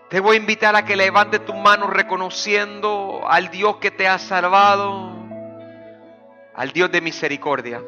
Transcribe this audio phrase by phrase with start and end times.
[0.10, 4.20] te voy a invitar a que levante tu mano reconociendo al Dios que te ha
[4.20, 5.16] salvado,
[6.54, 7.82] al Dios de misericordia.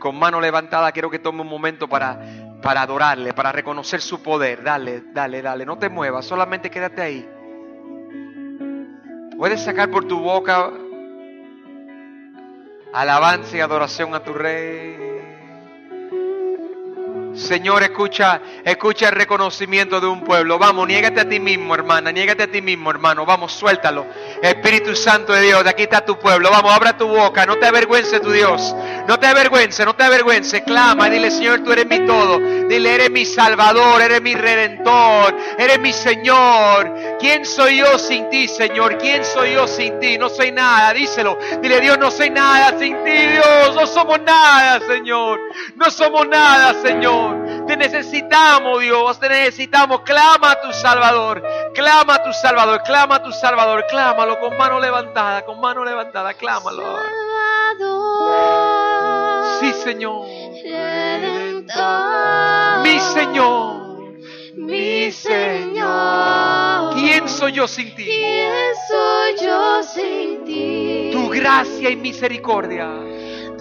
[0.00, 2.18] Con mano levantada quiero que tome un momento para,
[2.62, 4.64] para adorarle, para reconocer su poder.
[4.64, 7.28] Dale, dale, dale, no te muevas, solamente quédate ahí.
[9.36, 10.70] Puedes sacar por tu boca
[12.92, 15.09] alabanza y adoración a tu rey.
[17.40, 20.58] Señor, escucha, escucha el reconocimiento de un pueblo.
[20.58, 23.24] Vamos, niégate a ti mismo, hermana, niégate a ti mismo, hermano.
[23.24, 24.06] Vamos, suéltalo.
[24.42, 26.50] Espíritu Santo de Dios, de aquí está tu pueblo.
[26.50, 28.74] Vamos, abra tu boca, no te avergüences tu Dios.
[29.08, 30.62] No te avergüences, no te avergüences.
[30.62, 32.38] Clama, dile, Señor, tú eres mi todo.
[32.38, 36.94] Dile, eres mi Salvador, eres mi Redentor, eres mi Señor.
[37.18, 38.98] ¿Quién soy yo sin ti, Señor?
[38.98, 40.18] ¿Quién soy yo sin ti?
[40.18, 41.38] No soy nada, díselo.
[41.60, 43.74] Dile, Dios, no soy nada sin ti, Dios.
[43.74, 45.40] No somos nada, Señor.
[45.76, 47.29] No somos nada, Señor.
[47.70, 50.00] Te necesitamos, Dios, te necesitamos.
[50.00, 51.40] Clama a tu Salvador,
[51.72, 56.34] clama a tu Salvador, clama a tu Salvador, clámalo con mano levantada, con mano levantada,
[56.34, 56.82] clámalo.
[59.60, 60.26] Sí, Señor.
[62.82, 64.14] Mi Señor,
[64.56, 66.94] mi Señor.
[66.94, 68.04] ¿Quién soy yo sin ti?
[68.04, 71.10] ¿Quién soy yo sin ti?
[71.12, 72.90] Tu gracia y misericordia.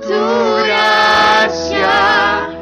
[0.01, 2.58] Tu gracia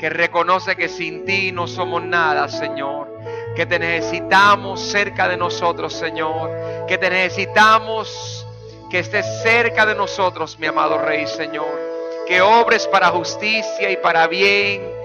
[0.00, 3.14] que reconoce que sin ti no somos nada, Señor,
[3.54, 8.46] que te necesitamos cerca de nosotros, Señor, que te necesitamos
[8.90, 11.78] que estés cerca de nosotros, mi amado Rey, Señor,
[12.26, 14.97] que obres para justicia y para bien.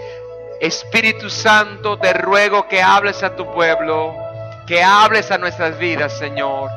[0.63, 4.16] Espíritu Santo, te ruego que hables a tu pueblo,
[4.66, 6.72] que hables a nuestras vidas, Señor,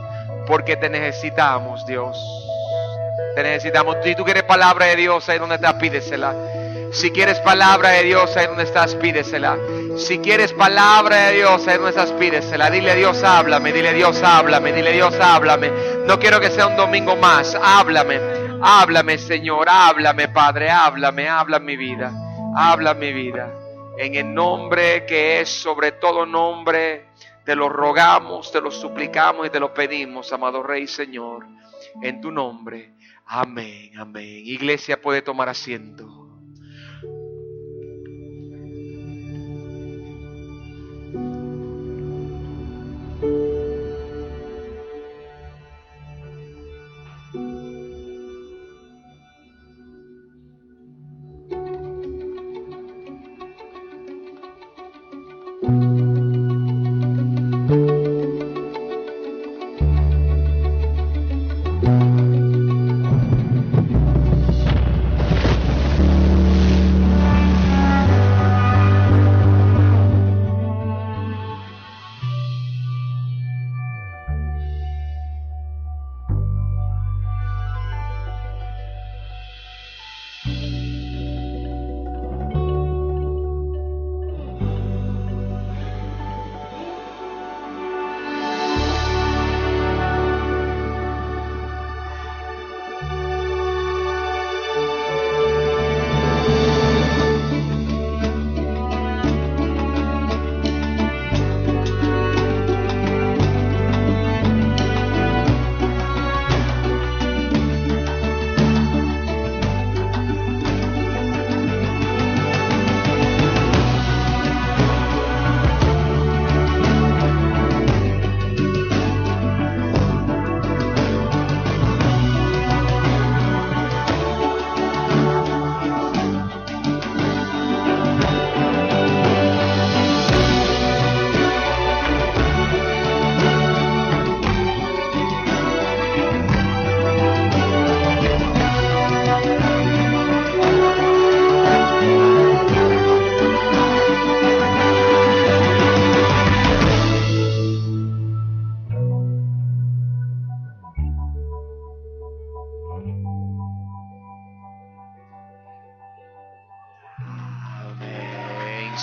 [0.49, 2.19] porque te necesitamos, Dios.
[3.37, 3.99] Te necesitamos.
[4.03, 6.35] Si tú quieres palabra de Dios, ahí donde estás, pídesela.
[6.91, 9.57] Si quieres palabra de Dios, ahí donde estás, pídesela.
[9.97, 12.71] Si quieres palabra de Dios, ahí donde estás, pídesela.
[12.71, 15.71] Dile Dios, háblame, dile Dios, háblame, dile Dios, háblame.
[16.09, 17.57] No quiero que sea un domingo más.
[17.63, 18.19] Háblame,
[18.61, 22.11] háblame, Señor, háblame, Padre, háblame, habla mi vida,
[22.57, 23.49] habla mi vida.
[23.99, 27.07] En el nombre que es sobre todo nombre,
[27.45, 31.47] te lo rogamos, te lo suplicamos y te lo pedimos, amado Rey Señor,
[32.03, 32.95] en tu nombre.
[33.25, 34.43] Amén, amén.
[34.45, 36.26] Iglesia puede tomar asiento.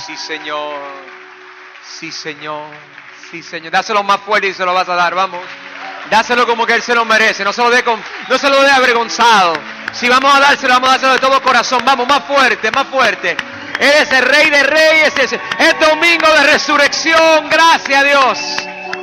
[0.05, 0.75] Sí, Señor.
[1.81, 2.67] Sí, Señor.
[3.31, 3.71] Sí, Señor.
[3.71, 5.41] Dáselo más fuerte y se lo vas a dar, vamos.
[6.09, 7.43] Dáselo como que Él se lo merece.
[7.43, 9.53] No se lo dé, con, no se lo dé avergonzado.
[9.93, 11.83] Si vamos a dárselo, vamos a dárselo de todo corazón.
[11.85, 13.37] Vamos, más fuerte, más fuerte.
[13.79, 15.13] Eres el Rey de Reyes.
[15.17, 17.49] Es, es domingo de resurrección.
[17.49, 18.39] Gracias Dios.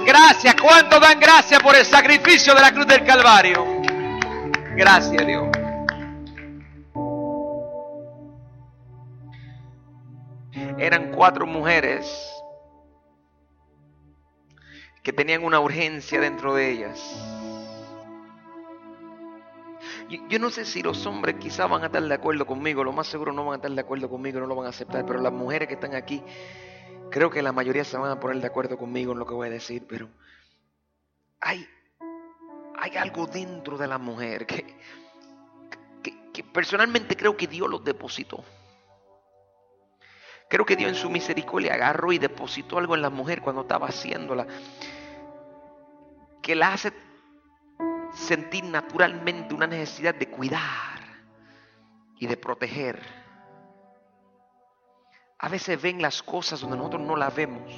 [0.05, 0.55] Gracias.
[0.61, 3.81] ¿Cuánto dan gracias por el sacrificio de la cruz del Calvario?
[4.76, 5.50] Gracias, Dios.
[11.21, 12.35] Cuatro mujeres
[15.03, 16.99] que tenían una urgencia dentro de ellas.
[20.31, 23.07] Yo, no sé si los hombres quizás van a estar de acuerdo conmigo, lo más
[23.07, 25.31] seguro no van a estar de acuerdo conmigo, no lo van a aceptar, pero las
[25.35, 26.23] mujeres que están aquí,
[27.11, 29.49] creo que la mayoría se van a poner de acuerdo conmigo en lo que voy
[29.49, 30.09] a decir, pero
[31.39, 31.69] hay,
[32.79, 34.65] hay algo dentro de la mujer que,
[36.03, 38.43] que, que personalmente creo que Dios los depositó.
[40.50, 43.87] Creo que Dios en su misericordia agarró y depositó algo en la mujer cuando estaba
[43.87, 44.49] haciéndola.
[46.43, 46.93] Que la hace
[48.12, 50.99] sentir naturalmente una necesidad de cuidar
[52.19, 53.00] y de proteger.
[55.38, 57.73] A veces ven las cosas donde nosotros no las vemos.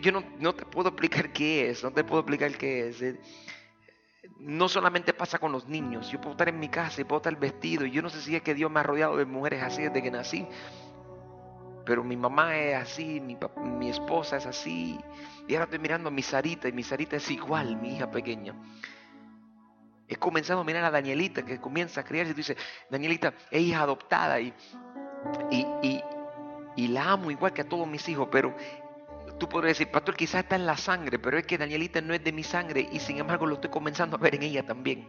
[0.00, 3.02] Yo, no, no, te puedo explicar qué es, no te puedo explicar qué es
[4.40, 6.10] no solamente pasa con los niños.
[6.10, 7.84] Yo puedo estar en mi casa y puedo estar vestido.
[7.84, 10.02] Y yo no sé si es que Dios me ha rodeado de mujeres así desde
[10.02, 10.46] que nací.
[11.84, 14.98] Pero mi mamá es así, mi, mi esposa es así.
[15.46, 18.54] Y ahora estoy mirando a mi Sarita y mi Sarita es igual, mi hija pequeña.
[20.06, 22.56] He comenzado a mirar a Danielita que comienza a criarse y tú dices,
[22.90, 24.52] Danielita es hija adoptada y,
[25.50, 26.02] y, y,
[26.76, 28.54] y la amo igual que a todos mis hijos, pero
[29.38, 32.22] Tú podrías decir, pastor, quizás está en la sangre, pero es que Danielita no es
[32.24, 35.08] de mi sangre y sin embargo lo estoy comenzando a ver en ella también.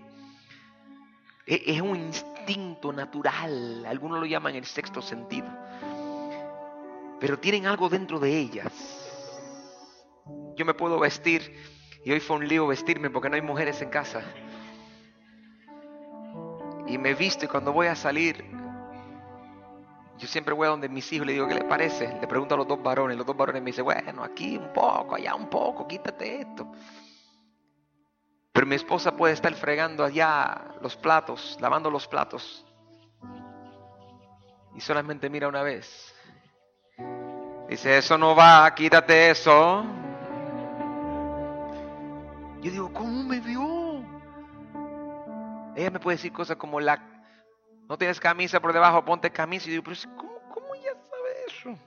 [1.45, 5.47] Es un instinto natural, algunos lo llaman el sexto sentido,
[7.19, 8.71] pero tienen algo dentro de ellas.
[10.55, 11.55] Yo me puedo vestir
[12.05, 14.21] y hoy fue un lío vestirme porque no hay mujeres en casa.
[16.85, 18.58] Y me visto y cuando voy a salir
[20.19, 22.19] yo siempre voy a donde mis hijos le digo, ¿qué le parece?
[22.19, 23.17] Le pregunto a los dos varones.
[23.17, 26.69] Los dos varones me dicen, bueno, aquí un poco, allá un poco, quítate esto.
[28.51, 32.65] Pero mi esposa puede estar fregando allá los platos, lavando los platos.
[34.75, 36.13] Y solamente mira una vez.
[37.69, 39.85] Dice, eso no va, quítate eso.
[42.61, 44.03] Yo digo, ¿cómo me vio?
[45.77, 47.08] Ella me puede decir cosas como la
[47.89, 49.67] no tienes camisa por debajo, ponte camisa.
[49.67, 51.79] Y digo, pero ¿cómo, cómo ella sabe eso?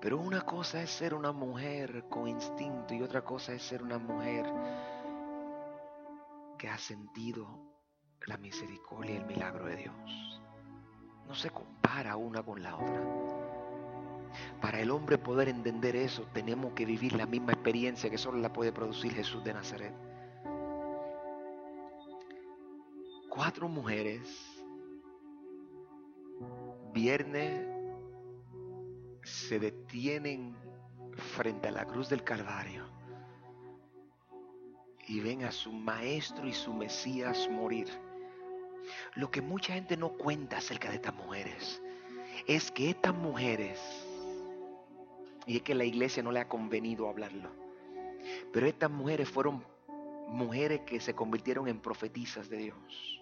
[0.00, 3.98] Pero una cosa es ser una mujer con instinto y otra cosa es ser una
[3.98, 4.50] mujer
[6.58, 7.46] que ha sentido
[8.26, 10.40] la misericordia y el milagro de Dios.
[11.28, 13.02] No se compara una con la otra.
[14.62, 18.50] Para el hombre poder entender eso, tenemos que vivir la misma experiencia que solo la
[18.50, 20.11] puede producir Jesús de Nazaret.
[23.34, 24.28] Cuatro mujeres,
[26.92, 27.66] viernes,
[29.22, 30.54] se detienen
[31.34, 32.84] frente a la cruz del Calvario
[35.08, 37.88] y ven a su maestro y su Mesías morir.
[39.14, 41.80] Lo que mucha gente no cuenta acerca de estas mujeres
[42.46, 43.80] es que estas mujeres,
[45.46, 47.48] y es que la iglesia no le ha convenido hablarlo,
[48.52, 49.64] pero estas mujeres fueron
[50.28, 53.21] mujeres que se convirtieron en profetizas de Dios.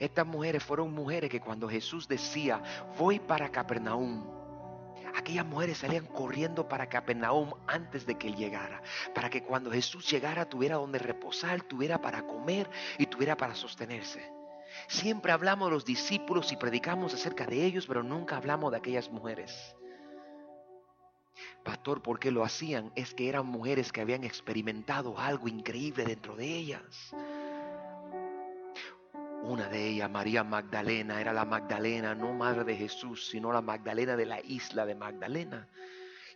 [0.00, 2.62] Estas mujeres fueron mujeres que cuando Jesús decía,
[2.98, 4.24] voy para Capernaum,
[5.14, 8.82] aquellas mujeres salían corriendo para Capernaum antes de que él llegara,
[9.14, 14.32] para que cuando Jesús llegara tuviera donde reposar, tuviera para comer y tuviera para sostenerse.
[14.88, 19.10] Siempre hablamos de los discípulos y predicamos acerca de ellos, pero nunca hablamos de aquellas
[19.10, 19.76] mujeres.
[21.62, 22.90] Pastor, ¿por qué lo hacían?
[22.94, 27.14] Es que eran mujeres que habían experimentado algo increíble dentro de ellas.
[29.42, 34.14] Una de ellas, María Magdalena, era la Magdalena, no madre de Jesús, sino la Magdalena
[34.14, 35.66] de la isla de Magdalena.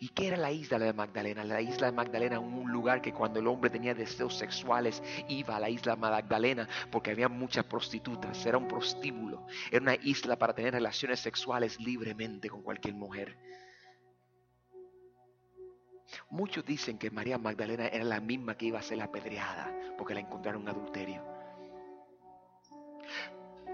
[0.01, 1.45] ¿Y qué era la isla de Magdalena?
[1.45, 5.61] La isla de Magdalena un lugar que cuando el hombre tenía deseos sexuales iba a
[5.61, 10.73] la isla Magdalena porque había muchas prostitutas, era un prostíbulo, era una isla para tener
[10.73, 13.37] relaciones sexuales libremente con cualquier mujer.
[16.31, 20.21] Muchos dicen que María Magdalena era la misma que iba a ser apedreada porque la
[20.21, 21.34] encontraron en adulterio.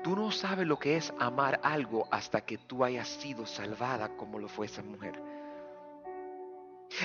[0.02, 4.38] Tú no sabes lo que es amar algo hasta que tú hayas sido salvada como
[4.38, 5.20] lo fue esa mujer.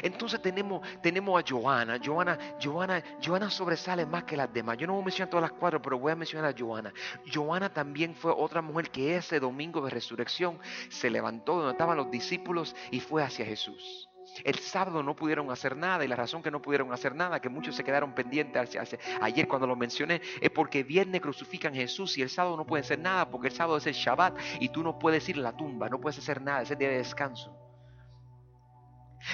[0.01, 1.99] Entonces tenemos, tenemos a Joana.
[2.03, 4.77] Joana, Joana, Joana sobresale más que las demás.
[4.77, 6.93] Yo no voy a mencionar todas las cuatro, pero voy a mencionar a Joana.
[7.31, 10.59] Joana también fue otra mujer que ese domingo de resurrección
[10.89, 14.09] se levantó donde estaban los discípulos y fue hacia Jesús.
[14.43, 17.49] El sábado no pudieron hacer nada y la razón que no pudieron hacer nada, que
[17.49, 18.77] muchos se quedaron pendientes
[19.21, 22.99] ayer cuando lo mencioné, es porque viernes crucifican Jesús y el sábado no pueden hacer
[22.99, 25.89] nada porque el sábado es el Shabbat y tú no puedes ir a la tumba,
[25.89, 27.64] no puedes hacer nada, es el día de descanso.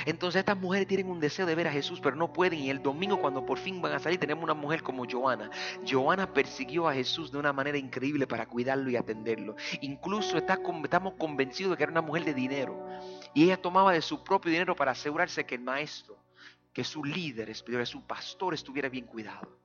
[0.05, 2.59] Entonces estas mujeres tienen un deseo de ver a Jesús, pero no pueden.
[2.59, 5.49] Y el domingo cuando por fin van a salir tenemos una mujer como Joana.
[5.89, 9.55] Joana persiguió a Jesús de una manera increíble para cuidarlo y atenderlo.
[9.81, 12.87] Incluso estamos convencidos de que era una mujer de dinero.
[13.33, 16.17] Y ella tomaba de su propio dinero para asegurarse que el maestro,
[16.73, 19.57] que su líder espiritual, su pastor estuviera bien cuidado.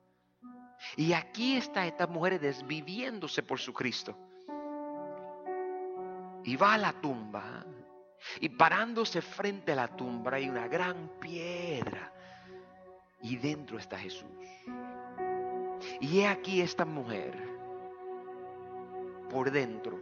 [0.97, 4.17] Y aquí está estas mujeres desviviéndose por su Cristo.
[6.45, 7.65] Y va a la tumba
[8.41, 12.13] y parándose frente a la tumba hay una gran piedra.
[13.23, 14.29] Y dentro está Jesús.
[16.01, 17.35] Y he aquí esta mujer
[19.31, 19.99] por dentro,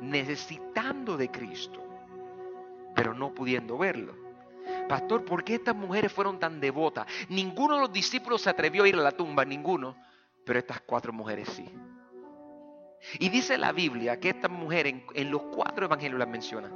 [0.00, 1.82] necesitando de Cristo,
[2.94, 4.14] pero no pudiendo verlo.
[4.88, 7.06] Pastor, ¿por qué estas mujeres fueron tan devotas?
[7.28, 9.96] Ninguno de los discípulos se atrevió a ir a la tumba, ninguno,
[10.44, 11.68] pero estas cuatro mujeres sí.
[13.18, 16.70] Y dice la Biblia que estas mujeres en, los cuatro evangelios las menciona.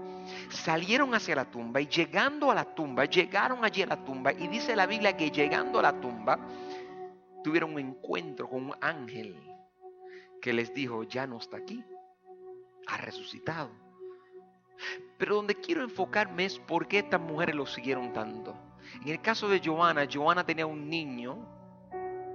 [0.48, 4.48] Salieron hacia la tumba y llegando a la tumba, llegaron allí a la tumba y
[4.48, 6.38] dice la Biblia que llegando a la tumba
[7.42, 9.36] tuvieron un encuentro con un ángel
[10.40, 11.84] que les dijo, ya no está aquí,
[12.86, 13.70] ha resucitado.
[15.18, 18.56] Pero donde quiero enfocarme es por qué estas mujeres lo siguieron tanto.
[19.02, 21.38] En el caso de Joana, Joana tenía un niño,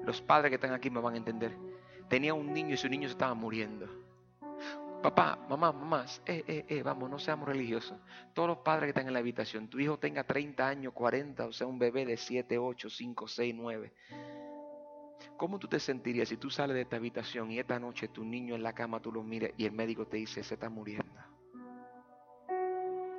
[0.06, 1.68] los padres que están aquí me van a entender
[2.08, 3.88] tenía un niño y su niño se estaba muriendo.
[5.02, 7.98] Papá, mamá, mamás, eh, eh, eh, vamos, no seamos religiosos.
[8.34, 11.54] Todos los padres que están en la habitación, tu hijo tenga 30 años, 40, o
[11.54, 13.94] sea, un bebé de 7, 8, 5, 6, 9.
[15.38, 18.56] ¿Cómo tú te sentirías si tú sales de esta habitación y esta noche tu niño
[18.56, 21.06] en la cama tú lo miras y el médico te dice, se está muriendo?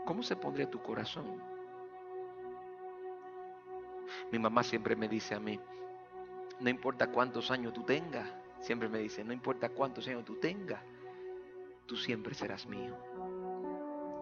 [0.04, 1.40] ¿Cómo se pondría tu corazón?
[4.32, 5.60] Mi mamá siempre me dice a mí,
[6.60, 8.28] no importa cuántos años tú tengas,
[8.60, 10.82] Siempre me dice, no importa cuántos años tú tengas,
[11.86, 12.96] tú siempre serás mío.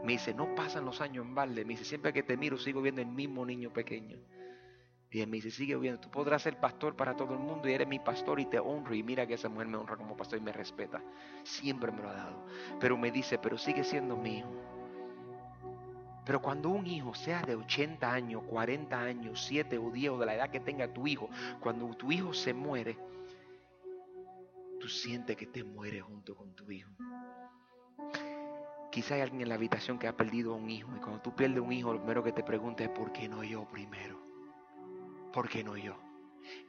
[0.05, 1.65] Me dice, no pasan los años en balde.
[1.65, 4.19] Me dice, siempre que te miro sigo viendo el mismo niño pequeño.
[5.11, 7.73] Y él me dice, sigue viendo, tú podrás ser pastor para todo el mundo y
[7.73, 8.95] eres mi pastor y te honro.
[8.95, 11.01] Y mira que esa mujer me honra como pastor y me respeta.
[11.43, 12.47] Siempre me lo ha dado.
[12.79, 14.47] Pero me dice, pero sigue siendo mío.
[16.27, 20.27] Pero cuando un hijo sea de 80 años, 40 años, 7 o 10 o de
[20.27, 22.99] la edad que tenga tu hijo, cuando tu hijo se muere,
[24.79, 26.91] tú sientes que te mueres junto con tu hijo.
[28.91, 31.35] Quizá hay alguien en la habitación que ha perdido a un hijo y cuando tú
[31.35, 34.19] pierdes un hijo lo primero que te pregunta es ¿por qué no yo primero?
[35.33, 36.06] ¿Por qué no yo?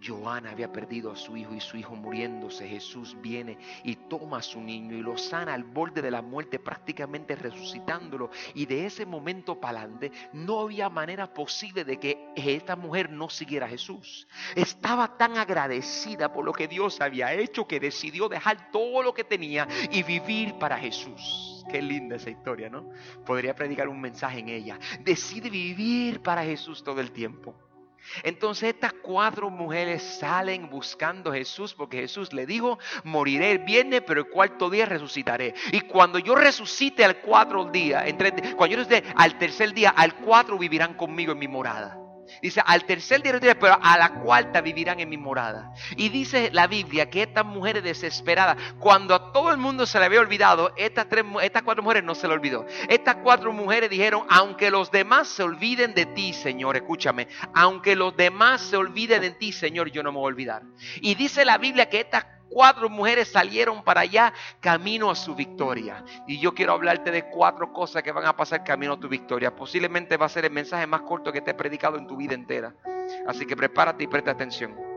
[0.05, 2.67] Joana había perdido a su hijo y su hijo muriéndose.
[2.67, 6.59] Jesús viene y toma a su niño y lo sana al borde de la muerte,
[6.59, 8.29] prácticamente resucitándolo.
[8.53, 13.29] Y de ese momento para adelante no había manera posible de que esta mujer no
[13.29, 14.27] siguiera a Jesús.
[14.55, 19.23] Estaba tan agradecida por lo que Dios había hecho que decidió dejar todo lo que
[19.23, 21.65] tenía y vivir para Jesús.
[21.69, 22.89] Qué linda esa historia, ¿no?
[23.25, 24.79] Podría predicar un mensaje en ella.
[25.01, 27.66] Decide vivir para Jesús todo el tiempo.
[28.23, 34.01] Entonces estas cuatro mujeres salen buscando a Jesús porque Jesús le dijo, moriré el viernes,
[34.05, 35.53] pero el cuarto día resucitaré.
[35.71, 38.05] Y cuando yo resucite al cuatro día,
[38.55, 42.06] cuando yo resucite al tercer día, al cuatro vivirán conmigo en mi morada.
[42.41, 45.73] Dice, al tercer día, pero a la cuarta vivirán en mi morada.
[45.95, 50.05] Y dice la Biblia que estas mujeres desesperadas, cuando a todo el mundo se le
[50.05, 52.65] había olvidado, estas, tres, estas cuatro mujeres no se le olvidó.
[52.89, 58.15] Estas cuatro mujeres dijeron, aunque los demás se olviden de ti, Señor, escúchame, aunque los
[58.15, 60.63] demás se olviden de ti, Señor, yo no me voy a olvidar.
[61.01, 66.03] Y dice la Biblia que estas cuatro mujeres salieron para allá camino a su victoria.
[66.27, 69.55] Y yo quiero hablarte de cuatro cosas que van a pasar camino a tu victoria.
[69.55, 72.33] Posiblemente va a ser el mensaje más corto que te he predicado en tu vida
[72.33, 72.73] entera.
[73.27, 74.96] Así que prepárate y presta atención.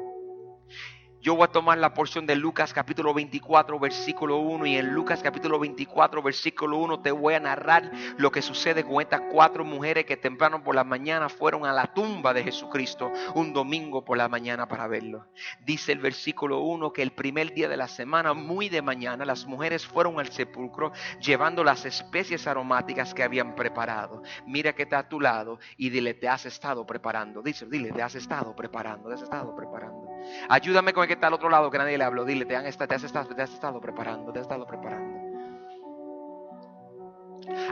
[1.23, 5.21] Yo voy a tomar la porción de Lucas capítulo 24 versículo 1 y en Lucas
[5.23, 10.07] capítulo 24 versículo 1 te voy a narrar lo que sucede con estas cuatro mujeres
[10.07, 14.31] que temprano por la mañana fueron a la tumba de Jesucristo un domingo por la
[14.31, 15.27] mañana para verlo.
[15.63, 19.45] Dice el versículo 1 que el primer día de la semana, muy de mañana, las
[19.45, 24.23] mujeres fueron al sepulcro llevando las especies aromáticas que habían preparado.
[24.47, 27.43] Mira que está a tu lado y dile, te has estado preparando.
[27.43, 30.09] Dice, dile, te has estado preparando, te has estado preparando.
[30.49, 32.25] Ayúdame con el que está al otro lado que nadie le habló.
[32.25, 35.19] Dile, te, han, te, has, estado, te has estado preparando, te has estado preparando.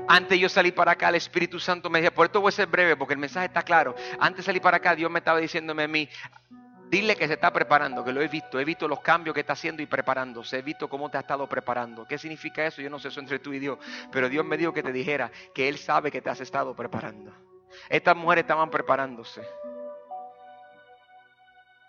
[0.08, 2.66] Antes yo salir para acá, el Espíritu Santo me decía, por esto voy a ser
[2.66, 3.94] breve porque el mensaje está claro.
[4.18, 6.08] Antes de salir para acá, Dios me estaba diciéndome a mí,
[6.90, 9.52] dile que se está preparando, que lo he visto, he visto los cambios que está
[9.52, 12.08] haciendo y preparándose, he visto cómo te ha estado preparando.
[12.08, 12.82] ¿Qué significa eso?
[12.82, 13.78] Yo no sé eso entre tú y Dios,
[14.10, 17.32] pero Dios me dijo que te dijera que Él sabe que te has estado preparando.
[17.88, 19.42] Estas mujeres estaban preparándose.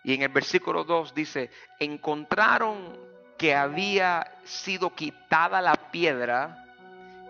[0.03, 2.98] Y en el versículo 2 dice, encontraron
[3.38, 6.65] que había sido quitada la piedra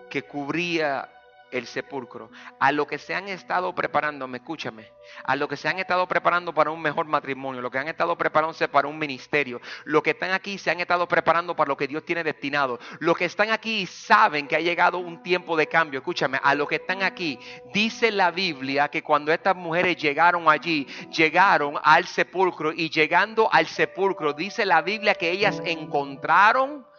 [0.08, 1.08] que cubría
[1.50, 4.90] el sepulcro, a lo que se han estado preparando, me escúchame,
[5.24, 8.16] a lo que se han estado preparando para un mejor matrimonio, lo que han estado
[8.16, 11.88] preparándose para un ministerio, lo que están aquí se han estado preparando para lo que
[11.88, 16.00] Dios tiene destinado, los que están aquí saben que ha llegado un tiempo de cambio,
[16.00, 17.38] escúchame, a los que están aquí,
[17.72, 23.66] dice la Biblia que cuando estas mujeres llegaron allí, llegaron al sepulcro y llegando al
[23.66, 26.89] sepulcro, dice la Biblia que ellas encontraron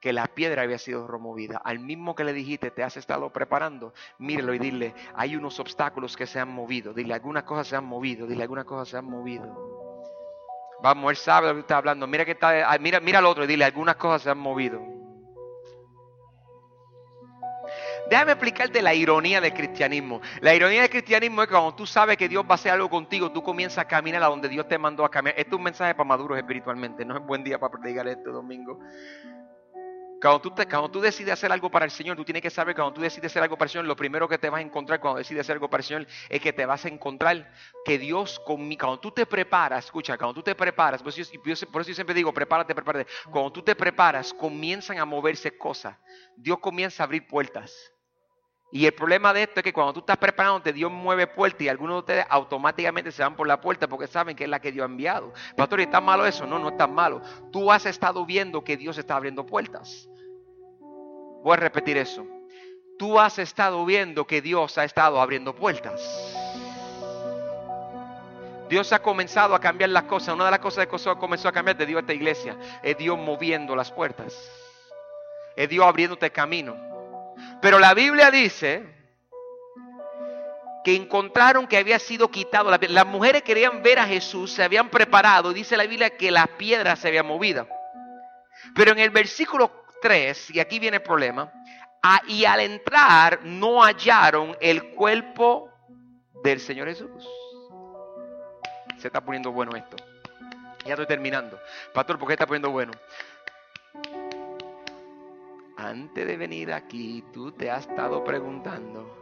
[0.00, 1.60] que la piedra había sido removida.
[1.62, 6.16] Al mismo que le dijiste, te has estado preparando, mírelo y dile, hay unos obstáculos
[6.16, 6.94] que se han movido.
[6.94, 8.26] Dile, algunas cosas se han movido.
[8.26, 9.78] Dile, algunas cosas se han movido.
[10.82, 12.06] Vamos, él sabe lo que está hablando.
[12.06, 14.80] Mira que está, ah, mira, mira al otro y dile, algunas cosas se han movido.
[18.08, 20.20] Déjame explicarte la ironía del cristianismo.
[20.40, 22.90] La ironía del cristianismo es que cuando tú sabes que Dios va a hacer algo
[22.90, 25.38] contigo, tú comienzas a caminar a donde Dios te mandó a caminar.
[25.38, 27.04] Esto es un mensaje para maduros espiritualmente.
[27.04, 28.80] No es buen día para predicar este domingo.
[30.20, 30.52] Cuando tú,
[30.92, 33.32] tú decides hacer algo para el Señor, tú tienes que saber que cuando tú decides
[33.32, 35.54] hacer algo para el Señor, lo primero que te vas a encontrar cuando decides hacer
[35.54, 37.50] algo para el Señor es que te vas a encontrar
[37.86, 41.32] que Dios conmigo, cuando tú te preparas, escucha, cuando tú te preparas, por eso,
[41.72, 43.10] por eso yo siempre digo, prepárate, prepárate.
[43.30, 45.96] Cuando tú te preparas, comienzan a moverse cosas.
[46.36, 47.72] Dios comienza a abrir puertas.
[48.72, 51.68] Y el problema de esto es que cuando tú estás preparándote, Dios mueve puertas y
[51.68, 54.70] algunos de ustedes automáticamente se van por la puerta porque saben que es la que
[54.70, 55.32] Dios ha enviado.
[55.56, 56.46] Pastor, ¿y malo eso?
[56.46, 57.20] No, no está malo.
[57.50, 60.09] Tú has estado viendo que Dios está abriendo puertas.
[61.42, 62.26] Voy a repetir eso.
[62.98, 66.00] Tú has estado viendo que Dios ha estado abriendo puertas.
[68.68, 70.34] Dios ha comenzado a cambiar las cosas.
[70.34, 73.74] Una de las cosas que comenzó a cambiar de Dios esta iglesia es Dios moviendo
[73.74, 74.34] las puertas.
[75.56, 76.76] Es Dios abriéndote camino.
[77.60, 78.84] Pero la Biblia dice
[80.84, 82.70] que encontraron que había sido quitado.
[82.70, 85.52] Las mujeres querían ver a Jesús, se habían preparado.
[85.52, 87.66] Dice la Biblia que la piedra se había movido.
[88.74, 91.52] Pero en el versículo 3, y aquí viene el problema,
[92.26, 95.70] y al entrar no hallaron el cuerpo
[96.42, 97.28] del Señor Jesús.
[98.98, 99.96] Se está poniendo bueno esto.
[100.84, 101.58] Ya estoy terminando.
[101.92, 102.92] Pastor, ¿por qué está poniendo bueno?
[105.80, 109.16] antes de venir aquí, tú te has estado preguntando,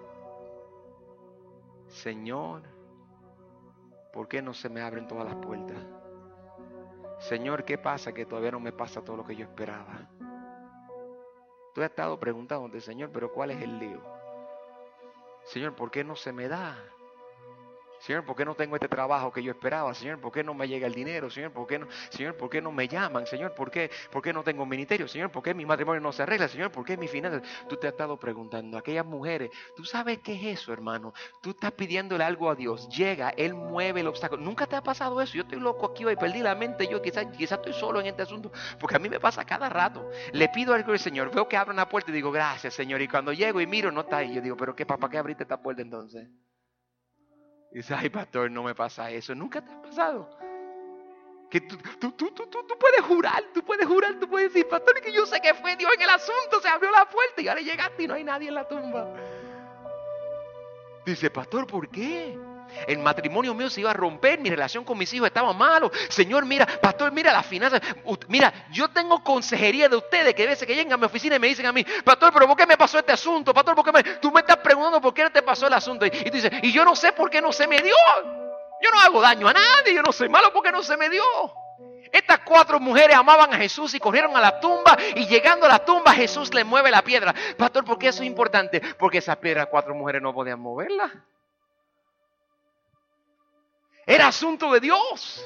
[1.86, 2.62] Señor,
[4.12, 5.78] ¿por qué no se me abren todas las puertas?
[7.20, 10.08] Señor, ¿qué pasa que todavía no me pasa todo lo que yo esperaba?
[11.78, 14.02] Tú has estado preguntándote, Señor, pero ¿cuál es el lío?
[15.44, 16.76] Señor, ¿por qué no se me da?
[18.00, 19.94] Señor, ¿por qué no tengo este trabajo que yo esperaba?
[19.94, 21.30] Señor, ¿por qué no me llega el dinero?
[21.30, 23.26] Señor, ¿por qué no, Señor, ¿por qué no me llaman?
[23.26, 25.08] Señor, ¿por qué, ¿por qué no tengo un ministerio?
[25.08, 26.48] Señor, ¿por qué mi matrimonio no se arregla?
[26.48, 27.42] Señor, ¿por qué mi finanzas?
[27.68, 31.12] Tú te has estado preguntando, aquellas mujeres, ¿tú sabes qué es eso, hermano?
[31.42, 34.42] Tú estás pidiéndole algo a Dios, llega, Él mueve el obstáculo.
[34.42, 35.34] ¿Nunca te ha pasado eso?
[35.34, 38.22] Yo estoy loco aquí hoy, perdí la mente, yo quizás quizá estoy solo en este
[38.22, 40.08] asunto, porque a mí me pasa cada rato.
[40.32, 43.00] Le pido algo al Señor, veo que abre una puerta y digo, gracias, Señor.
[43.00, 44.34] Y cuando llego y miro, no está ahí.
[44.34, 46.28] Yo digo, ¿pero qué, papá, qué abriste esta puerta entonces?
[47.70, 49.34] Dice, ay pastor, no me pasa eso.
[49.34, 50.28] Nunca te ha pasado.
[51.50, 55.10] Que tú, tú, tú, tú, puedes jurar, tú puedes jurar, tú puedes decir, pastor, que
[55.12, 58.02] yo sé que fue Dios en el asunto, se abrió la puerta y ahora llegaste
[58.02, 59.08] y no hay nadie en la tumba.
[61.06, 62.38] Dice, pastor, ¿por qué?
[62.86, 65.90] El matrimonio mío se iba a romper, mi relación con mis hijos estaba malo.
[66.08, 67.80] Señor, mira, pastor, mira las finanzas.
[68.28, 71.48] Mira, yo tengo consejería de ustedes que veces que llegan a mi oficina y me
[71.48, 73.54] dicen a mí, pastor, pero ¿por qué me pasó este asunto?
[73.54, 74.02] Pastor, ¿por qué me...
[74.18, 76.06] Tú me estás preguntando por qué te pasó el asunto.
[76.06, 77.94] Y, tú dices, y yo no sé por qué no se me dio.
[78.80, 81.22] Yo no hago daño a nadie, yo no soy malo porque no se me dio.
[82.12, 85.84] Estas cuatro mujeres amaban a Jesús y corrieron a la tumba y llegando a la
[85.84, 87.34] tumba Jesús le mueve la piedra.
[87.56, 88.80] Pastor, ¿por qué eso es importante?
[88.98, 91.26] Porque esa piedra cuatro mujeres no podían moverla.
[94.08, 95.44] Era asunto de Dios.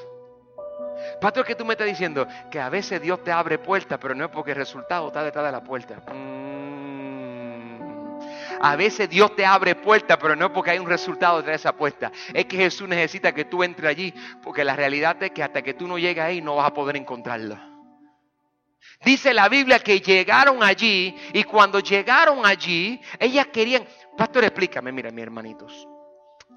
[1.19, 4.23] Pastor, que tú me estás diciendo que a veces Dios te abre puertas, pero no
[4.23, 6.01] es porque el resultado está detrás de la puerta.
[6.13, 6.93] Mm.
[8.61, 11.67] A veces Dios te abre puertas, pero no es porque hay un resultado detrás de
[11.67, 12.09] esa puerta.
[12.33, 15.73] Es que Jesús necesita que tú entres allí, porque la realidad es que hasta que
[15.73, 17.59] tú no llegues ahí no vas a poder encontrarlo.
[19.03, 23.85] Dice la Biblia que llegaron allí y cuando llegaron allí, ellas querían,
[24.17, 25.85] pastor, explícame, mira, mis hermanitos.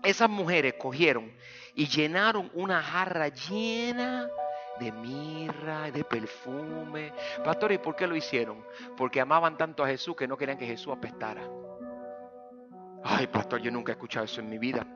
[0.02, 1.32] Esas mujeres cogieron
[1.74, 4.28] y llenaron una jarra llena
[4.78, 7.12] de mirra, de perfume.
[7.44, 8.64] Pastor, ¿y por qué lo hicieron?
[8.96, 11.42] Porque amaban tanto a Jesús que no querían que Jesús apestara.
[13.04, 14.86] Ay, pastor, yo nunca he escuchado eso en mi vida.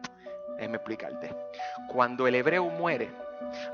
[0.57, 1.35] Déjame explicarte.
[1.89, 3.11] Cuando el hebreo muere,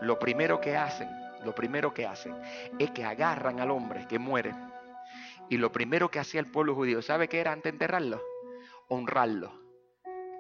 [0.03, 1.09] lo primero que hacen,
[1.45, 2.35] lo primero que hacen
[2.79, 4.55] es que agarran al hombre que muere.
[5.49, 8.23] Y lo primero que hacía el pueblo judío, ¿sabe qué era antes de enterrarlo?
[8.89, 9.66] Honrarlo.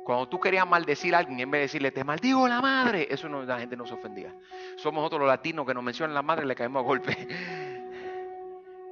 [0.07, 3.29] Cuando tú querías maldecir a alguien, en vez de decirle, te maldigo la madre, eso
[3.29, 4.33] la gente no se ofendía.
[4.77, 7.29] Somos nosotros los latinos que nos mencionan la madre y le caemos a golpe.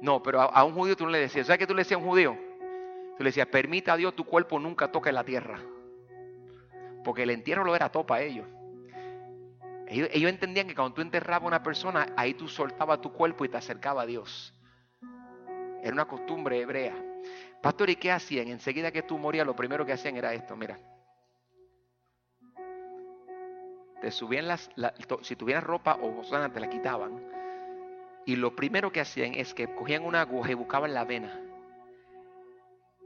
[0.01, 2.03] No, pero a, un judío tú no le decías, ¿sabes qué tú le decías a
[2.03, 2.37] un judío?
[3.17, 5.57] Tú le decías, permita a Dios tu cuerpo nunca toque la tierra.
[7.01, 8.45] Porque el entierro lo era todo para ellos.
[9.87, 10.09] ellos.
[10.11, 13.49] Ellos entendían que cuando tú enterrabas a una persona, ahí tú soltabas tu cuerpo y
[13.49, 14.53] te acercaba a Dios.
[15.81, 16.93] Era una costumbre hebrea.
[17.61, 18.49] Pastor, ¿y qué hacían?
[18.49, 20.77] Enseguida que tú morías, lo primero que hacían era esto, mira.
[24.01, 24.69] Te subían las,
[25.21, 27.21] si tuvieras ropa o bozana, te la quitaban.
[28.25, 31.41] Y lo primero que hacían es que cogían una aguja y buscaban la vena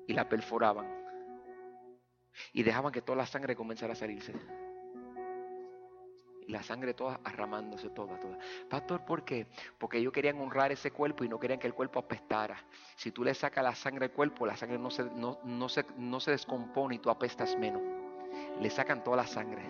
[0.10, 0.88] y la perforaban.
[2.52, 4.34] Y dejaban que toda la sangre comenzara a salirse.
[6.48, 8.40] Y la sangre toda arramándose, toda, toda.
[8.68, 9.46] Pastor, ¿por qué?
[9.78, 12.58] Porque ellos querían honrar ese cuerpo y no querían que el cuerpo apestara.
[12.96, 15.86] Si tú le sacas la sangre al cuerpo, la sangre no se, no, no se,
[15.98, 17.84] no se descompone y tú apestas menos.
[18.60, 19.70] Le sacan toda la sangre.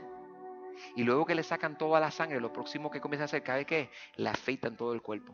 [0.96, 3.66] Y luego que le sacan toda la sangre, lo próximo que comienzan a hacer, ¿sabe
[3.66, 3.90] qué?
[4.16, 5.34] Le afeitan todo el cuerpo.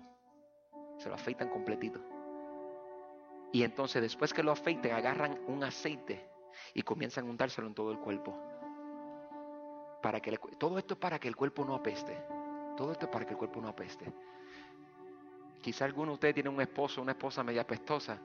[0.97, 1.99] Se lo afeitan completito.
[3.51, 6.29] Y entonces después que lo afeiten, agarran un aceite
[6.73, 8.38] y comienzan a untárselo en todo el cuerpo.
[10.01, 12.17] Para que todo esto es para que el cuerpo no apeste.
[12.75, 14.12] Todo esto es para que el cuerpo no apeste.
[15.62, 18.19] Quizá alguno de ustedes tiene un esposo, una esposa media apestosa.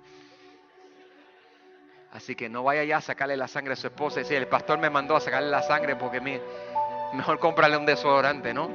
[2.12, 4.48] Así que no vaya ya a sacarle la sangre a su esposa y decir, el
[4.48, 6.40] pastor me mandó a sacarle la sangre porque mi,
[7.14, 8.68] mejor comprarle un desodorante, ¿no?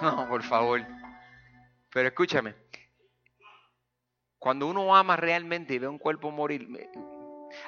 [0.00, 0.80] No, por favor.
[1.92, 2.54] Pero escúchame,
[4.38, 6.68] cuando uno ama realmente y ve un cuerpo morir,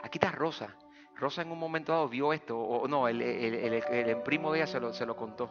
[0.02, 0.76] aquí está Rosa.
[1.16, 4.66] Rosa en un momento dado vio esto, o no, el- el- el primo de ella
[4.66, 5.50] se lo, se lo contó.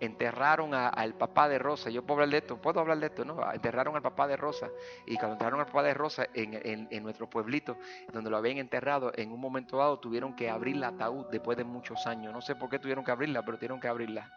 [0.00, 3.40] Enterraron al papá de Rosa, yo puedo hablar de esto, puedo hablar de esto, ¿no?
[3.52, 4.68] Enterraron al papá de Rosa,
[5.06, 7.76] y cuando enterraron al papá de Rosa en, en- en nuestro pueblito,
[8.12, 11.64] donde lo habían enterrado, en un momento dado tuvieron que abrir la ataúd después de
[11.64, 12.32] muchos años.
[12.32, 14.30] No sé por qué tuvieron que abrirla, pero tuvieron que abrirla.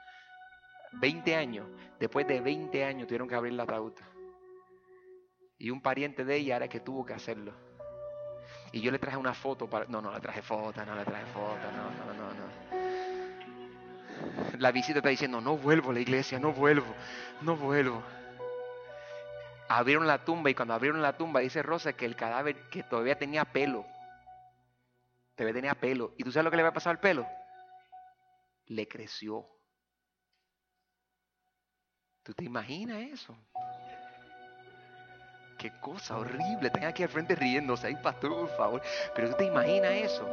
[0.93, 1.67] 20 años,
[1.99, 3.93] después de 20 años tuvieron que abrir la ataúd.
[5.57, 7.51] Y un pariente de ella era que tuvo que hacerlo.
[8.71, 9.85] Y yo le traje una foto para...
[9.87, 12.76] No, no le traje foto, no le traje foto, no, no, no, no.
[14.59, 16.93] La visita está diciendo, no vuelvo a la iglesia, no vuelvo,
[17.41, 18.03] no vuelvo.
[19.69, 23.17] Abrieron la tumba y cuando abrieron la tumba dice Rosa que el cadáver que todavía
[23.17, 23.85] tenía pelo.
[25.35, 26.13] Todavía tenía pelo.
[26.17, 27.27] ¿Y tú sabes lo que le había pasado al pelo?
[28.67, 29.45] Le creció.
[32.23, 33.37] ¿Tú te imaginas eso?
[35.57, 36.67] Qué cosa horrible.
[36.67, 37.87] Están aquí al frente riéndose.
[37.87, 38.81] Ay, pastor, por favor.
[39.15, 40.27] Pero tú te imaginas eso.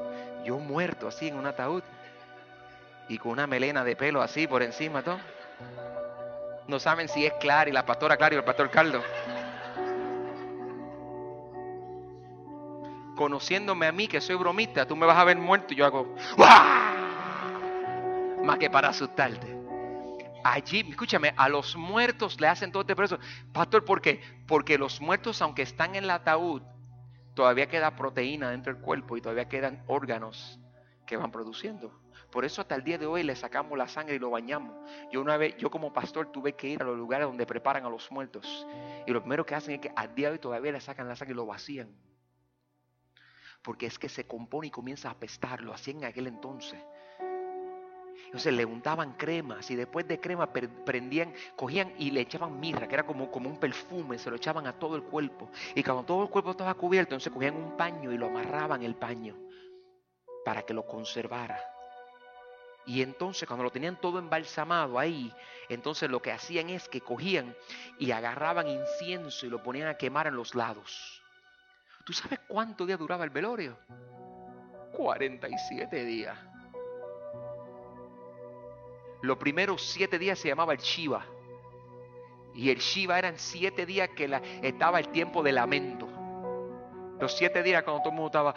[0.45, 1.83] Yo muerto así en un ataúd.
[3.09, 5.19] Y con una melena de pelo así por encima, todo.
[6.67, 9.05] No saben si es Clara y la pastora Clara y el pastor Carlos.
[13.17, 16.15] Conociéndome a mí que soy bromista, tú me vas a ver muerto y yo hago
[16.37, 16.95] ¡Wah!
[18.43, 19.55] más que para asustarte.
[20.43, 23.21] Allí, escúchame, a los muertos le hacen todo este proceso.
[23.53, 24.21] Pastor, ¿por qué?
[24.47, 26.63] Porque los muertos, aunque están en el ataúd,
[27.35, 30.59] todavía queda proteína dentro del cuerpo y todavía quedan órganos
[31.05, 31.93] que van produciendo.
[32.31, 34.75] Por eso hasta el día de hoy le sacamos la sangre y lo bañamos.
[35.13, 37.89] Yo una vez, yo como pastor tuve que ir a los lugares donde preparan a
[37.89, 38.67] los muertos.
[39.07, 41.15] Y lo primero que hacen es que al día de hoy todavía le sacan la
[41.15, 41.95] sangre y lo vacían.
[43.63, 45.61] Porque es que se compone y comienza a apestar.
[45.61, 46.81] Lo hacían en aquel entonces.
[48.27, 52.95] Entonces le untaban cremas y después de crema prendían, cogían y le echaban mirra, que
[52.95, 55.51] era como, como un perfume, se lo echaban a todo el cuerpo.
[55.77, 58.97] Y cuando todo el cuerpo estaba cubierto, entonces cogían un paño y lo amarraban el
[58.97, 59.44] paño
[60.45, 61.61] para que lo conservara.
[62.87, 65.33] Y entonces cuando lo tenían todo embalsamado ahí,
[65.71, 67.57] entonces lo que hacían es que cogían
[67.99, 71.23] y agarraban incienso y lo ponían a quemar en los lados.
[72.05, 73.79] ¿Tú sabes cuánto día duraba el velorio?
[74.93, 76.37] 47 días.
[79.23, 81.25] Los primeros siete días se llamaba el Shiva.
[82.55, 86.07] Y el Shiva eran siete días que la- estaba el tiempo de lamento.
[87.19, 88.55] Los siete días cuando todo el mundo estaba...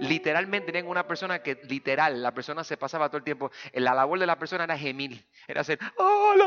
[0.00, 3.50] Literalmente tenían una persona que literal, la persona se pasaba todo el tiempo.
[3.74, 5.24] La labor de la persona era gemir.
[5.46, 5.78] Era hacer...
[5.96, 6.44] "Hola,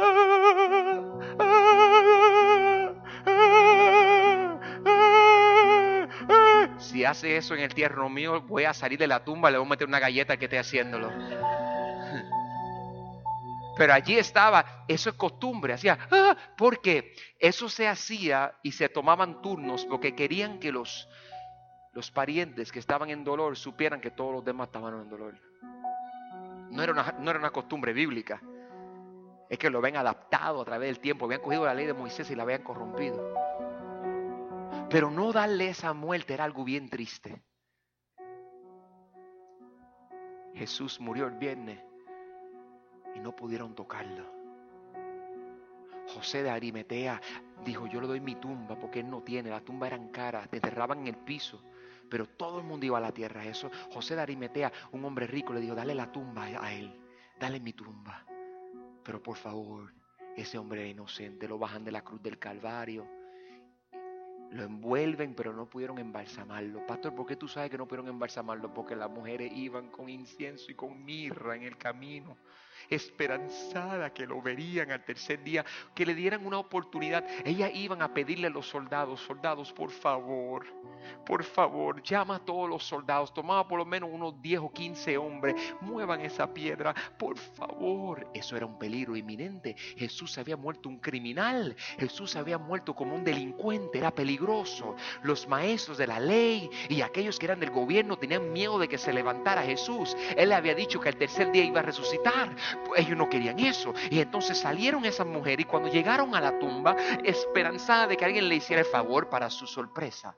[1.40, 2.94] ah,
[3.26, 6.76] ah, ah, ah".
[6.80, 9.68] Si hace eso en el tierno mío, voy a salir de la tumba le voy
[9.68, 11.12] a meter una galleta al que esté haciéndolo.
[13.78, 19.42] Pero allí estaba, eso es costumbre, hacía, ah, porque eso se hacía y se tomaban
[19.42, 21.10] turnos porque querían que los,
[21.96, 25.34] los parientes que estaban en dolor supieran que todos los demás estaban en dolor.
[26.70, 28.42] No era una, no una costumbre bíblica.
[29.50, 31.24] Es que lo ven adaptado a través del tiempo.
[31.24, 33.34] Habían cogido la ley de Moisés y la habían corrompido.
[34.90, 37.42] Pero no darle esa muerte era algo bien triste.
[40.54, 41.80] Jesús murió el viernes
[43.16, 44.35] y no pudieron tocarlo.
[46.14, 47.22] José de Arimetea
[47.64, 50.58] dijo, yo le doy mi tumba porque él no tiene, la tumba eran caras, te
[50.58, 51.62] enterraban en el piso,
[52.10, 53.46] pero todo el mundo iba a la tierra.
[53.46, 56.94] Eso, José de Arimetea, un hombre rico, le dijo, dale la tumba a él,
[57.40, 58.26] dale mi tumba.
[59.04, 59.94] Pero por favor,
[60.36, 63.08] ese hombre inocente lo bajan de la cruz del Calvario
[64.52, 66.86] lo envuelven, pero no pudieron embalsamarlo.
[66.86, 68.74] Pastor, ¿por qué tú sabes que no pudieron embalsamarlo?
[68.74, 72.38] Porque las mujeres iban con incienso y con mirra en el camino
[72.90, 77.26] esperanzada que lo verían al tercer día, que le dieran una oportunidad.
[77.44, 80.66] Ellas iban a pedirle a los soldados, soldados, por favor,
[81.26, 85.18] por favor, llama a todos los soldados, tomaba por lo menos unos 10 o 15
[85.18, 88.28] hombres, muevan esa piedra, por favor.
[88.34, 89.76] Eso era un peligro inminente.
[89.98, 94.96] Jesús había muerto un criminal, Jesús había muerto como un delincuente, era peligroso.
[95.24, 98.98] Los maestros de la ley y aquellos que eran del gobierno tenían miedo de que
[98.98, 100.16] se levantara Jesús.
[100.36, 102.56] Él le había dicho que el tercer día iba a resucitar.
[102.96, 103.94] Ellos no querían eso.
[104.10, 108.50] Y entonces salieron esas mujeres y cuando llegaron a la tumba, esperanzada de que alguien
[108.50, 110.36] le hiciera el favor para su sorpresa,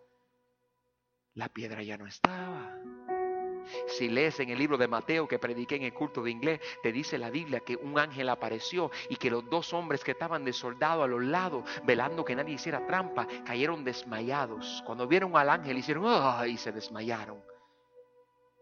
[1.33, 2.77] la piedra ya no estaba.
[3.87, 6.91] Si lees en el libro de Mateo que prediqué en el culto de inglés, te
[6.91, 10.53] dice la Biblia que un ángel apareció y que los dos hombres que estaban de
[10.53, 14.83] soldado a los lados, velando que nadie hiciera trampa, cayeron desmayados.
[14.85, 16.53] Cuando vieron al ángel, hicieron ¡ay!
[16.53, 17.41] y se desmayaron.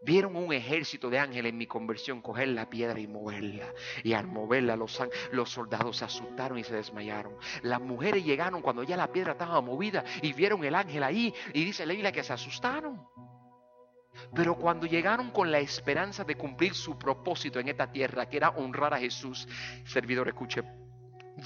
[0.06, 3.66] Vieron un ejército de ángeles en mi conversión coger la piedra y moverla.
[4.04, 7.34] Y al moverla los, los, soldados se asustaron y se desmayaron.
[7.62, 11.34] Las mujeres llegaron cuando ya la piedra estaba movida y vieron el ángel ahí.
[11.52, 13.04] Y dice la Biblia que se asustaron.
[14.32, 18.50] Pero cuando llegaron con la esperanza de cumplir su propósito en esta tierra, que era
[18.50, 19.48] honrar a Jesús,
[19.86, 20.62] servidor, escuche,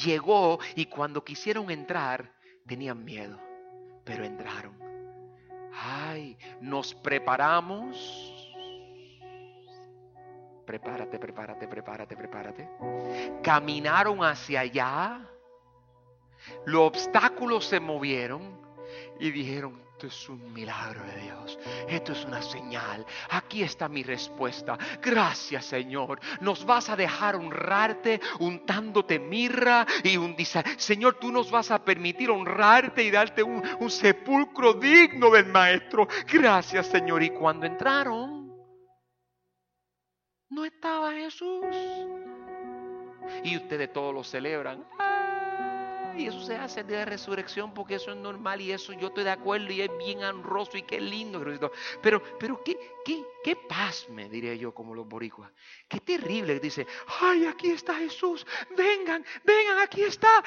[0.05, 2.35] llegó y cuando quisieron entrar,
[2.67, 3.41] tenían miedo,
[4.05, 4.79] pero entraron.
[5.73, 8.30] Ay, nos preparamos
[10.71, 12.69] prepárate, prepárate, prepárate, prepárate.
[13.43, 15.21] Caminaron hacia allá.
[16.65, 18.57] Los obstáculos se movieron
[19.19, 21.59] y dijeron, esto es un milagro de Dios.
[21.89, 23.05] Esto es una señal.
[23.31, 24.79] Aquí está mi respuesta.
[25.03, 26.21] Gracias Señor.
[26.41, 30.37] Nos vas a dejar honrarte untándote mirra y un
[30.77, 36.07] Señor, tú nos vas a permitir honrarte y darte un, un sepulcro digno del Maestro.
[36.33, 37.25] Gracias Señor.
[37.25, 38.50] Y cuando entraron,
[40.51, 41.65] no estaba Jesús.
[43.45, 44.85] Y ustedes todos lo celebran.
[46.17, 49.31] Y eso se hace de resurrección porque eso es normal y eso yo estoy de
[49.31, 51.43] acuerdo y es bien honroso y qué lindo.
[52.03, 55.51] Pero, pero qué, qué, qué paz me diría yo como los boricuas.
[55.89, 56.87] Qué terrible que dice,
[57.21, 58.45] ay, aquí está Jesús,
[58.77, 60.43] vengan, vengan, aquí está.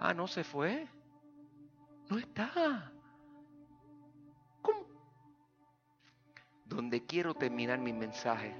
[0.00, 0.88] Ah, no se fue.
[2.08, 2.90] No está.
[4.62, 4.86] ¿Cómo?
[6.64, 8.56] Donde quiero terminar mi mensaje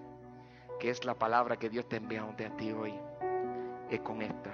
[0.79, 2.95] que es la palabra que Dios te envía a ti hoy,
[3.91, 4.53] es con esta.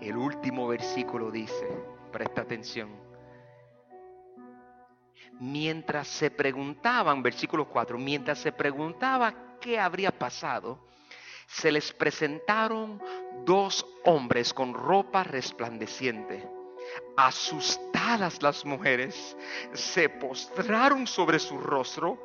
[0.00, 1.66] El último versículo dice,
[2.12, 2.90] presta atención,
[5.40, 10.86] mientras se preguntaban, versículo 4, mientras se preguntaba qué habría pasado,
[11.46, 13.00] se les presentaron
[13.44, 16.48] dos hombres con ropa resplandeciente.
[17.16, 19.36] Asustadas las mujeres,
[19.72, 22.18] se postraron sobre su rostro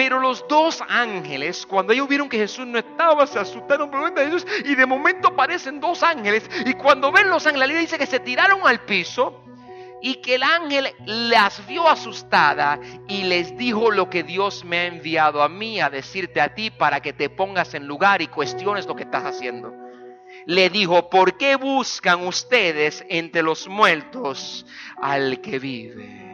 [0.00, 4.46] pero los dos ángeles, cuando ellos vieron que Jesús no estaba, se asustaron por Jesús
[4.64, 6.48] y de momento aparecen dos ángeles.
[6.64, 9.44] Y cuando ven los ángeles, dice que se tiraron al piso
[10.00, 14.86] y que el ángel las vio asustada y les dijo lo que Dios me ha
[14.86, 18.86] enviado a mí a decirte a ti para que te pongas en lugar y cuestiones
[18.86, 19.74] lo que estás haciendo.
[20.46, 24.64] Le dijo, ¿por qué buscan ustedes entre los muertos
[24.96, 26.29] al que vive?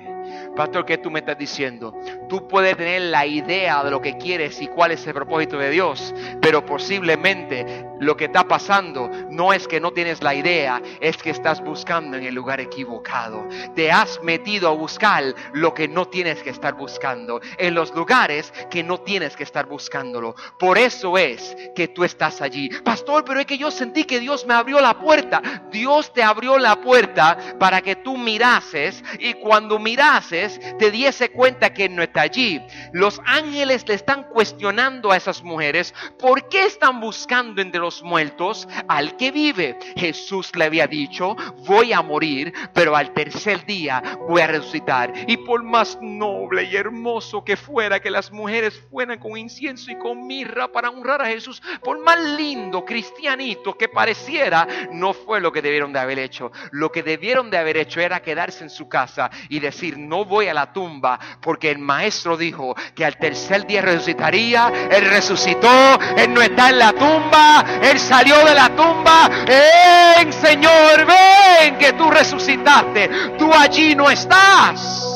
[0.56, 1.94] Pastor, ¿qué tú me estás diciendo?
[2.28, 5.70] Tú puedes tener la idea de lo que quieres y cuál es el propósito de
[5.70, 11.16] Dios, pero posiblemente lo que está pasando no es que no tienes la idea, es
[11.16, 13.46] que estás buscando en el lugar equivocado.
[13.74, 18.52] Te has metido a buscar lo que no tienes que estar buscando, en los lugares
[18.70, 20.34] que no tienes que estar buscándolo.
[20.58, 22.70] Por eso es que tú estás allí.
[22.84, 25.42] Pastor, pero es que yo sentí que Dios me abrió la puerta.
[25.70, 30.45] Dios te abrió la puerta para que tú mirases y cuando mirases,
[30.78, 32.60] te diese cuenta que no está allí.
[32.92, 38.66] Los ángeles le están cuestionando a esas mujeres, ¿por qué están buscando entre los muertos
[38.88, 39.76] al que que vive.
[39.96, 41.34] Jesús le había dicho,
[41.66, 45.12] voy a morir, pero al tercer día voy a resucitar.
[45.26, 49.98] Y por más noble y hermoso que fuera que las mujeres fueran con incienso y
[49.98, 55.50] con mirra para honrar a Jesús, por más lindo cristianito que pareciera, no fue lo
[55.50, 56.52] que debieron de haber hecho.
[56.70, 60.35] Lo que debieron de haber hecho era quedarse en su casa y decir, no voy
[60.44, 66.34] a la tumba, porque el maestro dijo que al tercer día resucitaría, él resucitó, él
[66.34, 72.10] no está en la tumba, él salió de la tumba, ven Señor, ven que tú
[72.10, 75.15] resucitaste, tú allí no estás.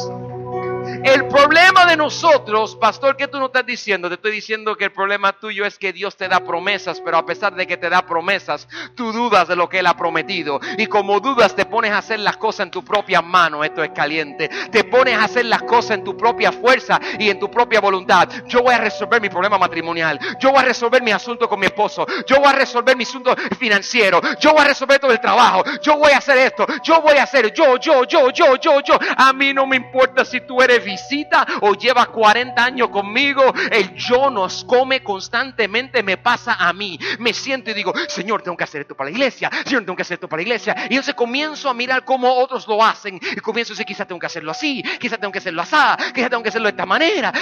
[1.03, 4.09] El problema de nosotros, pastor, ¿qué tú no estás diciendo?
[4.09, 7.25] Te estoy diciendo que el problema tuyo es que Dios te da promesas, pero a
[7.25, 10.61] pesar de que te da promesas, tú dudas de lo que Él ha prometido.
[10.77, 13.65] Y como dudas, te pones a hacer las cosas en tu propia mano.
[13.65, 14.51] Esto es caliente.
[14.71, 18.29] Te pones a hacer las cosas en tu propia fuerza y en tu propia voluntad.
[18.47, 20.21] Yo voy a resolver mi problema matrimonial.
[20.39, 22.07] Yo voy a resolver mi asunto con mi esposo.
[22.27, 24.21] Yo voy a resolver mi asunto financiero.
[24.39, 25.65] Yo voy a resolver todo el trabajo.
[25.83, 26.67] Yo voy a hacer esto.
[26.83, 28.99] Yo voy a hacer yo, yo, yo, yo, yo, yo.
[29.17, 33.94] A mí no me importa si tú eres visita o lleva 40 años conmigo, el
[33.94, 36.98] yo nos come constantemente, me pasa a mí.
[37.18, 40.03] Me siento y digo, Señor, tengo que hacer esto para la iglesia, Señor, tengo que
[40.03, 40.74] hacer esto para la iglesia.
[40.88, 44.18] Y entonces comienzo a mirar cómo otros lo hacen y comienzo a decir, quizás tengo
[44.18, 45.76] que hacerlo así, quizás tengo que hacerlo así,
[46.14, 47.33] quizás tengo que hacerlo de esta manera.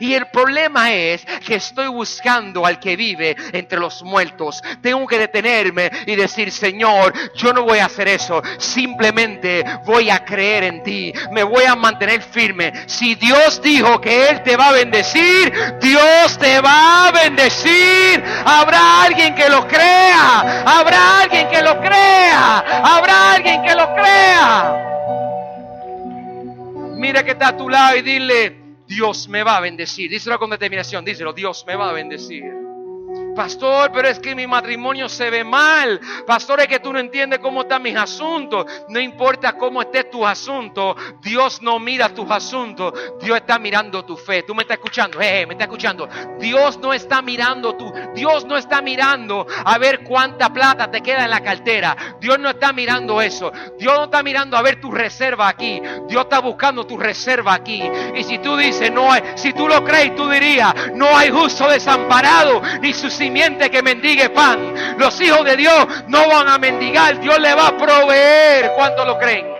[0.00, 4.62] Y el problema es que estoy buscando al que vive entre los muertos.
[4.80, 10.24] Tengo que detenerme y decir, Señor, yo no voy a hacer eso, simplemente voy a
[10.24, 12.72] creer en ti, me voy a mantener firme.
[12.92, 15.50] Si Dios dijo que Él te va a bendecir,
[15.80, 18.22] Dios te va a bendecir.
[18.44, 20.62] Habrá alguien que lo crea.
[20.66, 22.58] Habrá alguien que lo crea.
[22.84, 24.92] Habrá alguien que lo crea.
[26.96, 30.10] Mira que está a tu lado y dile, Dios me va a bendecir.
[30.10, 32.61] Díselo con determinación, díselo, Dios me va a bendecir.
[33.34, 36.00] Pastor, pero es que mi matrimonio se ve mal.
[36.26, 38.66] Pastor, es que tú no entiendes cómo están mis asuntos.
[38.88, 40.96] No importa cómo esté tu asunto.
[41.20, 42.92] Dios no mira tus asuntos.
[43.20, 44.42] Dios está mirando tu fe.
[44.42, 45.20] Tú me estás escuchando.
[45.20, 46.08] Eh, me estás escuchando.
[46.38, 47.92] Dios no está mirando tu.
[48.14, 51.96] Dios no está mirando a ver cuánta plata te queda en la cartera.
[52.20, 53.50] Dios no está mirando eso.
[53.78, 55.80] Dios no está mirando a ver tu reserva aquí.
[56.08, 57.82] Dios está buscando tu reserva aquí.
[58.14, 61.68] Y si tú dices, no hay, si tú lo crees, tú dirías, no hay justo
[61.68, 64.74] desamparado ni su simiente que mendigue pan.
[64.98, 68.72] Los hijos de Dios no van a mendigar, Dios le va a proveer.
[68.74, 69.51] ¿Cuánto lo creen?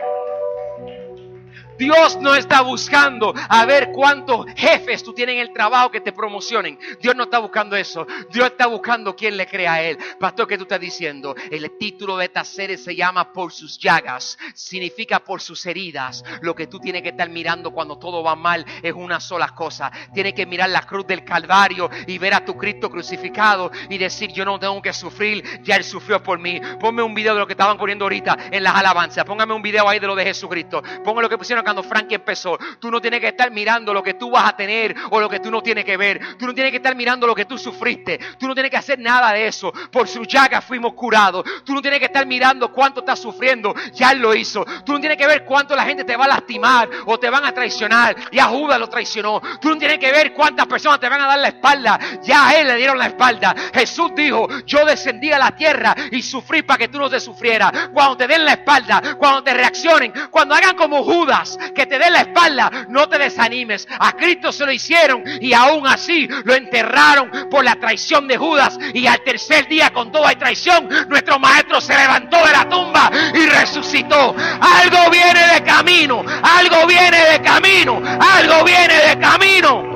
[1.83, 6.12] Dios no está buscando a ver cuántos jefes tú tienes en el trabajo que te
[6.12, 6.79] promocionen.
[7.01, 8.07] Dios no está buscando eso.
[8.31, 9.99] Dios está buscando quien le crea a Él.
[10.21, 11.35] Pastor, ¿qué tú estás diciendo?
[11.51, 14.38] El título de esta serie se llama Por sus llagas.
[14.55, 16.23] Significa por sus heridas.
[16.40, 19.90] Lo que tú tienes que estar mirando cuando todo va mal es una sola cosa.
[20.14, 24.31] Tienes que mirar la cruz del Calvario y ver a tu Cristo crucificado y decir,
[24.33, 26.61] yo no tengo que sufrir, ya Él sufrió por mí.
[26.79, 29.25] Ponme un video de lo que estaban poniendo ahorita en las alabanzas.
[29.25, 30.81] Póngame un video ahí de lo de Jesucristo.
[31.03, 32.58] Ponga lo que pusieron cuando Frankie empezó.
[32.78, 35.40] Tú no tienes que estar mirando lo que tú vas a tener o lo que
[35.40, 36.37] tú no tienes que ver.
[36.37, 38.18] Tú no tienes que estar mirando lo que tú sufriste.
[38.38, 39.72] Tú no tienes que hacer nada de eso.
[39.90, 41.44] Por su llaga fuimos curados.
[41.64, 43.74] Tú no tienes que estar mirando cuánto estás sufriendo.
[43.94, 44.66] Ya Él lo hizo.
[44.85, 47.46] Tú no tienes que ver cuánto la gente te va a lastimar o te van
[47.46, 48.14] a traicionar.
[48.30, 49.40] Y a Judas lo traicionó.
[49.58, 51.98] Tú no tienes que ver cuántas personas te van a dar la espalda.
[52.22, 53.54] Ya a Él le dieron la espalda.
[53.72, 57.88] Jesús dijo, yo descendí a la tierra y sufrí para que tú no te sufrieras.
[57.94, 62.13] Cuando te den la espalda, cuando te reaccionen, cuando hagan como Judas, que te den
[62.13, 63.87] la espalda, no te desanimes.
[63.98, 68.79] A Cristo se lo hicieron y aún así lo enterraron por la traición de Judas.
[68.94, 73.46] Y al tercer día, con toda traición, nuestro maestro se levantó de la tumba y
[73.46, 74.35] resucitó.
[74.61, 79.92] Algo viene de camino, algo viene de camino, algo viene de camino.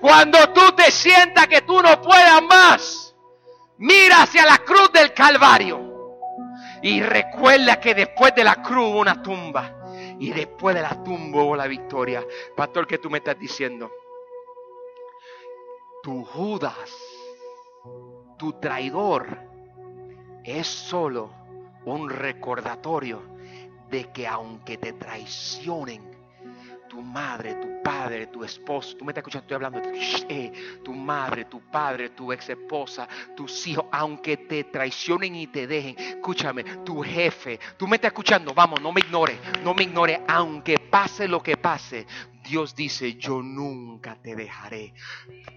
[0.00, 3.14] Cuando tú te sientas que tú no puedas más,
[3.78, 5.93] mira hacia la cruz del Calvario.
[6.84, 9.74] Y recuerda que después de la cruz hubo una tumba.
[10.20, 12.22] Y después de la tumba hubo la victoria.
[12.54, 13.90] Pastor, ¿qué tú me estás diciendo?
[16.02, 16.90] Tu Judas,
[18.36, 19.26] tu traidor,
[20.44, 21.30] es solo
[21.86, 23.22] un recordatorio
[23.88, 26.13] de que aunque te traicionen,
[26.94, 29.82] tu madre, tu padre, tu esposo, tú me estás escuchando, estoy hablando,
[30.28, 30.52] eh,
[30.84, 35.96] tu madre, tu padre, tu ex esposa, tus hijos, aunque te traicionen y te dejen,
[35.98, 40.78] escúchame, tu jefe, tú me estás escuchando, vamos, no me ignores, no me ignores, aunque
[40.78, 42.06] pase lo que pase,
[42.44, 44.92] Dios dice, yo nunca te dejaré.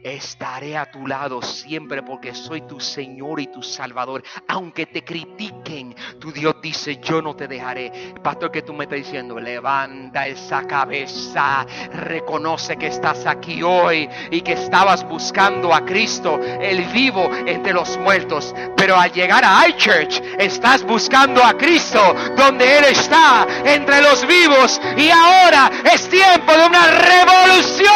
[0.04, 4.24] Estaré a tu lado siempre porque soy tu Señor y tu Salvador.
[4.48, 8.14] Aunque te critiquen, tu Dios dice, yo no te dejaré.
[8.22, 14.42] Pastor, que tú me estás diciendo, levanta esa cabeza, reconoce que estás aquí hoy y
[14.42, 18.54] que estabas buscando a Cristo, el vivo entre los muertos.
[18.76, 22.02] Pero al llegar a iChurch, estás buscando a Cristo
[22.36, 24.82] donde Él está, entre los vivos.
[24.98, 27.88] Y ahora es tiempo de una revolución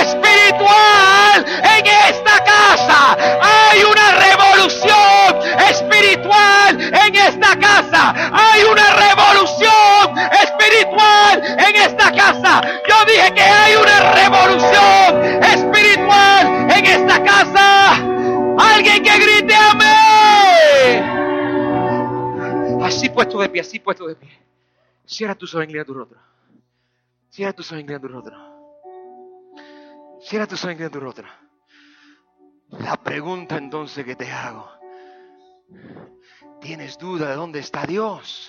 [0.00, 1.44] espiritual
[1.78, 3.16] en esta casa.
[3.42, 4.34] Hay una revolución
[5.68, 12.60] espiritual en esta Hay una revolución espiritual en esta casa.
[12.88, 17.94] Yo dije que hay una revolución espiritual en esta casa.
[18.56, 21.14] Alguien que grite amén.
[22.84, 24.30] Así puesto de pie, así puesto de pie.
[25.04, 26.18] Cierra tus ojos, inclina tu rostro.
[27.30, 28.36] Cierra tus ojos, inclina tu rostro.
[30.20, 31.26] Cierra tus ojos, inclina tu rostro.
[32.70, 34.70] La pregunta entonces que te hago.
[36.64, 38.48] ¿Tienes duda de dónde está Dios?